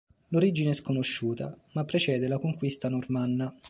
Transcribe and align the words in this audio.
L'origine 0.29 0.71
è 0.71 0.73
sconosciuta, 0.73 1.55
ma 1.73 1.83
precede 1.85 2.27
la 2.27 2.39
conquista 2.39 2.89
normanna. 2.89 3.55